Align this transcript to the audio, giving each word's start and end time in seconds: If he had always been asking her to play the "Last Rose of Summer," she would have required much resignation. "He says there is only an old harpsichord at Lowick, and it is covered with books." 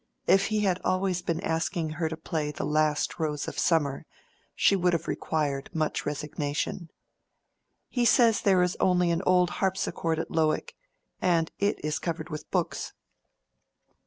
If 0.25 0.47
he 0.47 0.61
had 0.61 0.81
always 0.83 1.21
been 1.21 1.41
asking 1.41 1.91
her 1.91 2.09
to 2.09 2.17
play 2.17 2.49
the 2.49 2.65
"Last 2.65 3.19
Rose 3.19 3.47
of 3.47 3.59
Summer," 3.59 4.07
she 4.55 4.75
would 4.75 4.93
have 4.93 5.07
required 5.07 5.69
much 5.75 6.07
resignation. 6.07 6.89
"He 7.87 8.03
says 8.03 8.41
there 8.41 8.63
is 8.63 8.75
only 8.79 9.11
an 9.11 9.21
old 9.27 9.51
harpsichord 9.61 10.17
at 10.17 10.31
Lowick, 10.31 10.73
and 11.21 11.51
it 11.59 11.85
is 11.85 11.99
covered 11.99 12.31
with 12.31 12.49
books." 12.49 12.93